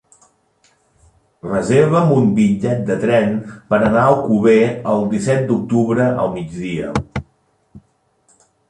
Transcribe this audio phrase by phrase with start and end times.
[1.49, 3.37] Reserva'm un bitllet de tren
[3.69, 4.59] per anar a Alcover
[4.95, 6.93] el disset d'octubre al migdia.